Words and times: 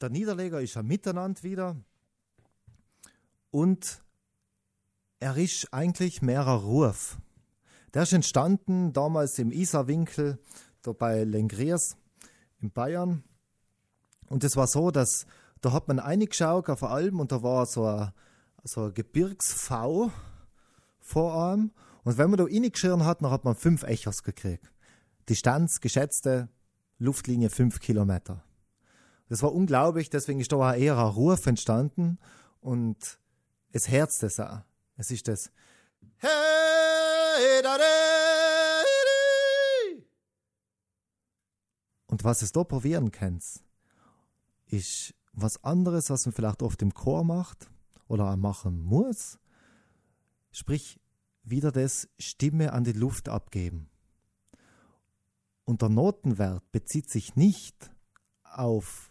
der 0.00 0.10
Niederleger 0.10 0.60
ist 0.60 0.76
ein 0.76 0.86
Miteinander 0.86 1.42
wieder 1.42 1.76
und 3.50 4.02
er 5.18 5.36
ist 5.36 5.72
eigentlich 5.72 6.22
mehrer 6.22 6.62
Ruf. 6.62 7.18
Der 7.92 8.04
ist 8.04 8.12
entstanden 8.12 8.92
damals 8.92 9.38
im 9.38 9.52
Isarwinkel, 9.52 10.38
da 10.82 10.92
bei 10.92 11.24
Lengriers 11.24 11.96
in 12.60 12.70
Bayern. 12.70 13.24
Und 14.28 14.44
es 14.44 14.56
war 14.56 14.66
so, 14.66 14.90
dass 14.90 15.26
da 15.60 15.72
hat 15.72 15.88
man 15.88 15.98
reingeschaut 15.98 16.70
auf 16.70 16.82
Alben 16.82 17.20
und 17.20 17.32
da 17.32 17.42
war 17.42 17.66
so 17.66 17.84
ein, 17.84 18.12
so 18.64 18.84
ein 18.84 18.94
Gebirgsv 18.94 20.10
vor 21.00 21.50
einem. 21.50 21.72
Und 22.04 22.16
wenn 22.16 22.30
man 22.30 22.38
da 22.38 22.44
reingeschirrt 22.44 23.02
hat, 23.02 23.22
dann 23.22 23.30
hat 23.30 23.44
man 23.44 23.54
fünf 23.54 23.82
Echos 23.82 24.22
gekriegt. 24.22 24.72
Distanz, 25.28 25.80
geschätzte 25.80 26.48
Luftlinie 26.98 27.50
fünf 27.50 27.80
Kilometer. 27.80 28.42
Das 29.30 29.42
war 29.42 29.54
unglaublich, 29.54 30.10
deswegen 30.10 30.40
ist 30.40 30.52
da 30.52 30.56
auch 30.56 30.74
eher 30.74 30.98
ein 30.98 31.06
Ruf 31.06 31.46
entstanden 31.46 32.18
und 32.60 33.18
es 33.70 33.88
herzt 33.88 34.22
es 34.24 34.38
auch. 34.40 34.60
Es 34.96 35.10
ist 35.10 35.28
das 35.28 35.50
Und 42.06 42.24
was 42.24 42.42
es 42.42 42.50
da 42.50 42.64
probieren 42.64 43.12
kannst, 43.12 43.64
ist 44.66 45.14
was 45.32 45.62
anderes, 45.62 46.10
was 46.10 46.26
man 46.26 46.32
vielleicht 46.32 46.60
oft 46.60 46.82
im 46.82 46.92
Chor 46.92 47.22
macht 47.22 47.70
oder 48.08 48.36
machen 48.36 48.82
muss. 48.82 49.38
Sprich, 50.50 51.00
wieder 51.44 51.70
das 51.70 52.08
Stimme 52.18 52.72
an 52.72 52.82
die 52.82 52.92
Luft 52.92 53.28
abgeben. 53.28 53.88
Und 55.64 55.82
der 55.82 55.88
Notenwert 55.88 56.70
bezieht 56.72 57.08
sich 57.08 57.36
nicht 57.36 57.92
auf 58.42 59.09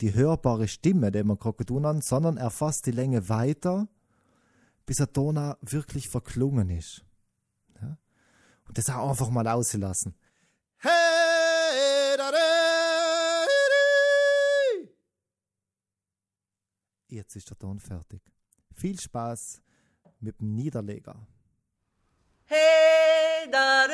die 0.00 0.14
hörbare 0.14 0.68
Stimme, 0.68 1.10
die 1.10 1.22
man 1.24 1.38
tun 1.38 1.86
hat, 1.86 2.04
sondern 2.04 2.36
er 2.36 2.50
fasst 2.50 2.86
die 2.86 2.92
Länge 2.92 3.28
weiter, 3.28 3.88
bis 4.86 4.98
der 4.98 5.12
Ton 5.12 5.36
wirklich 5.60 6.08
verklungen 6.08 6.70
ist. 6.70 7.04
Ja? 7.80 7.98
Und 8.66 8.78
das 8.78 8.88
auch 8.90 9.10
einfach 9.10 9.30
mal 9.30 9.46
auslassen. 9.48 10.14
Jetzt 17.10 17.36
ist 17.36 17.48
der 17.48 17.58
Ton 17.58 17.80
fertig. 17.80 18.20
Viel 18.74 19.00
Spaß 19.00 19.62
mit 20.20 20.38
dem 20.40 20.54
Niederleger. 20.54 21.26
Hey, 22.44 23.50
da, 23.50 23.86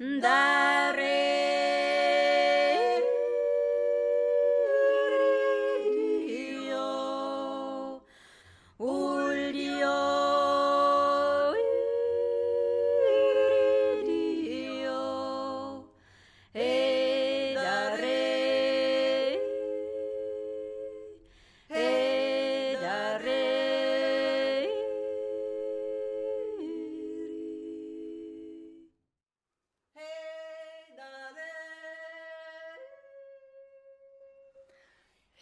that 0.00 0.47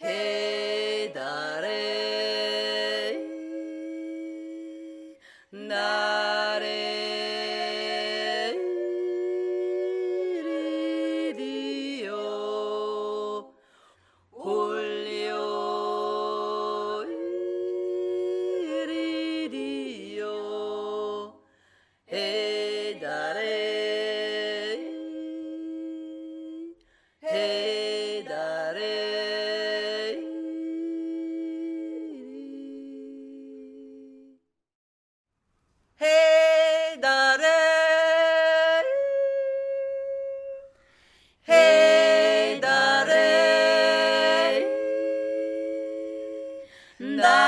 해달에 0.02 1.68
나래 5.50 6.66
리디오 11.32 12.12
홀리오 14.32 15.34
리디오 19.46 20.22
해달에 22.12 23.40
해 27.24 27.65
The 46.98 47.45